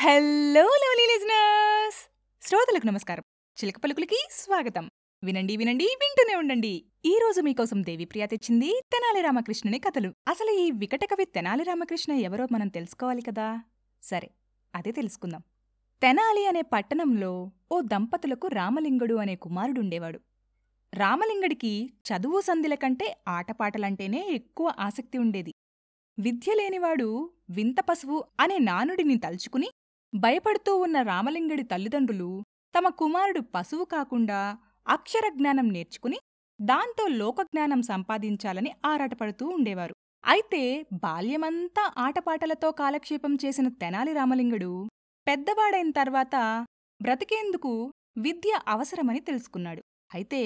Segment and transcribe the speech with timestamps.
[0.00, 2.10] Hello lovely listeners
[2.48, 3.22] శ్రోతలకు నమస్కారం.
[3.58, 4.90] చిలక పలుకులకి స్వాగతం.
[5.24, 6.84] వినండి వినండి వింటూనే ఉండండి.
[7.04, 10.14] ఈ రోజు మీకోసం దేవిప్రియ తెచ్చింది తెనాలి రామకృష్ణుని కథలు.
[10.28, 13.62] అసలు ఈ వికట కవి తెనాలి రామకృష్ణ ఎవరో మనం తెలుసుకోవాలి కదా?
[14.02, 14.30] సరే
[14.74, 15.42] అదే తెలుసుకుందాం.
[16.02, 20.20] తెనాలి అనే పట్టణంలో ఓ దంపతులకు రామలింగుడు అనే కుమారుడుండేవాడు
[20.94, 25.54] రామలింగడికి చదువు సంధిల కంటే ఆటపాటలంటేనే ఎక్కువ ఆసక్తి ఉండేది.
[26.18, 29.68] విద్య లేనివాడు వింత పశువు అనే నానుడిని తలుచుకుని
[30.12, 32.28] భయపడుతూ ఉన్న రామలింగడి తల్లిదండ్రులు
[32.74, 34.40] తమ కుమారుడు పశువు కాకుండా
[34.86, 36.18] అక్షరజ్ఞానం నేర్చుకుని
[36.60, 39.94] దాంతో లోకజ్ఞానం సంపాదించాలని ఆరాటపడుతూ ఉండేవారు.
[40.24, 44.72] అయితే బాల్యమంతా ఆటపాటలతో కాలక్షేపం చేసిన తెనాలి రామలింగుడు
[45.26, 46.36] పెద్దవాడైన తర్వాత
[47.00, 47.72] బ్రతికేందుకు
[48.16, 49.82] విద్య అవసరమని తెలుసుకున్నాడు.
[50.14, 50.42] అయితే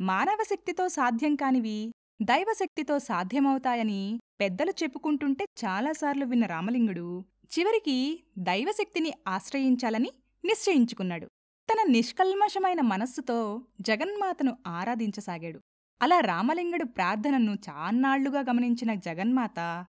[0.00, 1.78] మానవశక్తితో సాధ్యం కానివి
[2.22, 4.02] దైవశక్తితో సాధ్యమవుతాయని
[4.40, 7.08] పెద్దలు చెప్పుకుంటుంటే చాలాసార్లు విన్న రామలింగుడు
[7.52, 10.10] చివరికి దైవశక్తిని ఆశ్రయించాలని
[10.44, 11.26] నిశ్చయించుకున్నాడు.
[11.68, 15.60] తన నిష్కల్మషమైన మనస్సుతో జగన్మాతను ఆరాధించసాగాడు.
[16.02, 19.86] అలా రామలింగుడు ప్రార్థనను చాన్నాళ్ళుగా గమనించిన జగన్మాత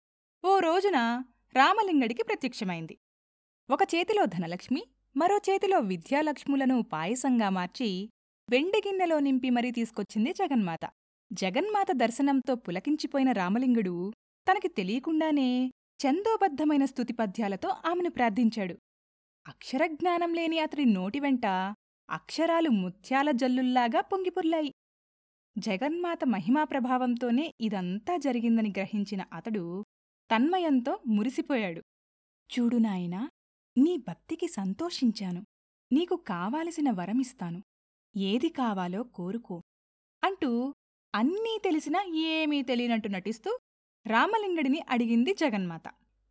[0.45, 2.99] ఓ రోజున రామలింగడికి ప్రత్యక్షమైంది.
[3.71, 4.83] ఒక చేతిలో ధనలక్ష్మి
[5.17, 8.11] మరో చేతిలో విద్యాలక్ష్ములను పాయసంగా మార్చి
[8.51, 10.85] వెండి గిన్నెలో నింపి మరీ తీసుకొచ్చింది జగన్మాత.
[11.33, 14.13] జగన్మాత దర్శనంతో పులకించిపోయిన రామలింగుడు
[14.47, 18.79] తనకి తెలియకుండానే ఛందోబద్ధమైన స్థుతిపద్యాలతో ఆమెను ప్రార్థించాడు.
[19.49, 21.47] అక్షరజ్ఞానం లేని అతడి నోటి వెంట
[22.11, 24.73] అక్షరాలు ముత్యాల జల్లుల్లాగా పొంగిపుర్లాయి.
[25.59, 29.85] జగన్మాత మహిమా ప్రభావంతోనే ఇదంతా జరిగిందని గ్రహించిన అతడు
[30.31, 31.83] తన్మయంతో మురిసిపోయాడు.
[32.51, 33.31] చూడు నాయనా
[33.79, 35.45] నీ భక్తికి సంతోషించాను.
[35.93, 37.63] నీకు కావాల్సిన వరమిస్తాను.
[38.17, 39.63] ఏది కావాలో కోరుకో
[40.25, 40.75] అంటూ
[41.15, 43.59] అన్నీ తెలిసినా ఏమీ తెలియనట్టు నటిస్తూ
[44.07, 45.83] రామలింగడిని అడిగింది జగన్మాత.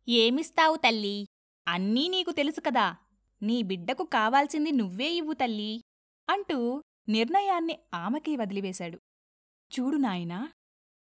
[0.08, 1.26] ఏమిస్తావు తల్లి?
[1.68, 2.96] అన్నీ నీకు తెలుసు కదా.
[3.42, 5.80] నీ బిడ్డకు కావాల్సింది నువ్వే ఇవ్వు తల్లి
[6.30, 9.00] అంటూ నిర్ణయాన్ని ఆమెకే వదిలివేశాడు.
[9.78, 10.52] చూడు నాయనా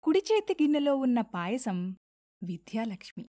[0.04, 1.96] కుడిచేతి గిన్నెలో ఉన్న పాయసం
[2.44, 3.26] విద్యాలక్ష్మి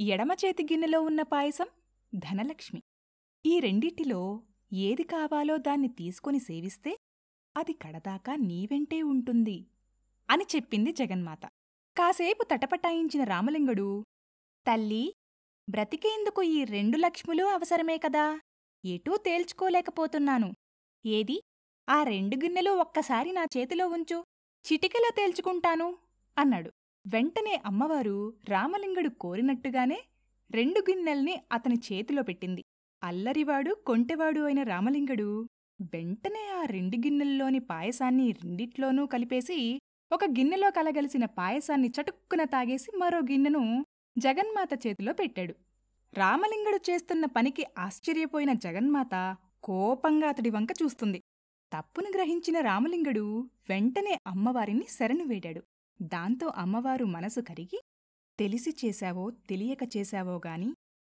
[0.00, 1.68] ఎడమచేతి గిన్నెలో ఉన్న పాయసం
[2.14, 2.82] ధనలక్ష్మి.
[3.46, 6.96] ఈ రెండిటిలో ఏది కావాలో దాన్ని తీసుకొని సేవిస్తే
[7.56, 9.66] అది కడదాకా నీవెంటే ఉంటుంది
[10.30, 11.49] అని చెప్పింది జగన్మాత.
[11.96, 14.04] కాసేపు తటపటాయించిన రామలింగుడు
[14.66, 15.14] తల్లి
[15.68, 18.40] బ్రతికేందుకు ఈ రెండు లక్ష్ములు అవసరమే కదా?
[18.84, 20.54] ఎటూ తేల్చుకోలేకపోతున్నాను.
[21.06, 21.40] ఏది?
[21.88, 24.24] ఆ రెండు గిన్నెలు ఒక్కసారి నా చేతిలో ఉంచు.
[24.64, 25.98] చిటికెలో తేల్చుకుంటాను
[26.38, 26.70] అన్నాడు.
[27.06, 30.00] వెంటనే అమ్మవారు రామలింగుడు కోరినట్టుగానే
[30.50, 32.62] రెండు గిన్నెల్ని అతని చేతిలో పెట్టింది.
[33.02, 35.28] అల్లరివాడు కొంటెవాడు అయిన రామలింగుడు
[35.94, 39.80] వెంటనే ఆ రెండు గిన్నెల్లోని పాయసాన్ని రెండిట్లోనూ కలిపేసి
[40.12, 43.86] ఒక గిన్నెలో కలగలిసిన పాయసాన్ని చటుక్కున తాగేసి మరో గిన్నెను
[44.18, 45.54] జగన్మాత చేతిలో పెట్టాడు.
[46.14, 51.20] రామలింగుడు చేస్తున్న పనికి ఆశ్చర్యపోయిన జగన్మాత కోపంగా అతడి వంక చూస్తుంది.
[51.72, 55.62] తప్పును గ్రహించిన రామలింగుడు వెంటనే అమ్మవారిని శరణు వేడాడు
[56.02, 57.80] దాంతో అమ్మవారు మనసు కరిగి
[58.38, 60.74] తెలిసి చేశావో తెలియక చేశావో గాని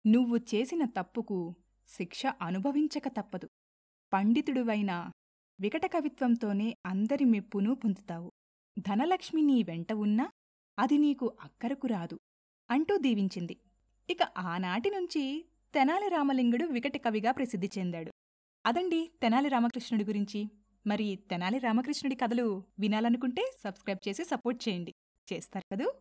[0.06, 1.54] నువ్వు చేసిన తప్పుకు
[1.88, 3.48] శిక్ష అనుభవించక తప్పదు.
[4.12, 5.10] పండితుడువైన
[5.60, 8.30] వికట కవిత్వంతోనే అందరి మెప్పునూ పొందుతావు.
[8.78, 10.31] ధనలక్ష్మి నీ వెంట ఉన్నా
[10.78, 12.20] అది నీకు అక్కరకు రాదు
[12.70, 13.56] అంటూ దీవించింది.
[14.10, 15.44] ఇక ఆనాటి నుంచి
[15.75, 18.10] తెనాలి రామలింగుడు వికట కవిగా ప్రసిద్ధి చెందాడు.
[18.66, 20.50] అదండి తెనాలి రామకృష్ణుడి గురించి.
[20.86, 24.92] మరి తెనాలి రామకృష్ణుడి కథలు వినాలనుకుంటే సబ్స్క్రైబ్ చేసి సపోర్ట్ చేయండి.
[25.32, 26.00] చేస్తారు కదూ?